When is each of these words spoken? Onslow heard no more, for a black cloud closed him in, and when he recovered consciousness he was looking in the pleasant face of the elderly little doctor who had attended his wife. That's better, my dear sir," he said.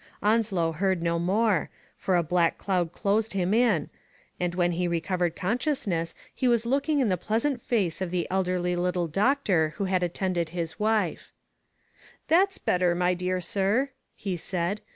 Onslow 0.23 0.71
heard 0.71 1.03
no 1.03 1.19
more, 1.19 1.69
for 1.95 2.15
a 2.15 2.23
black 2.23 2.57
cloud 2.57 2.91
closed 2.91 3.33
him 3.33 3.53
in, 3.53 3.91
and 4.39 4.55
when 4.55 4.71
he 4.71 4.87
recovered 4.87 5.35
consciousness 5.35 6.15
he 6.33 6.47
was 6.47 6.65
looking 6.65 6.99
in 6.99 7.09
the 7.09 7.17
pleasant 7.17 7.61
face 7.61 8.01
of 8.01 8.09
the 8.09 8.25
elderly 8.31 8.75
little 8.75 9.07
doctor 9.07 9.75
who 9.77 9.83
had 9.85 10.01
attended 10.01 10.49
his 10.49 10.79
wife. 10.79 11.31
That's 12.29 12.57
better, 12.57 12.95
my 12.95 13.13
dear 13.13 13.39
sir," 13.41 13.91
he 14.15 14.35
said. 14.37 14.81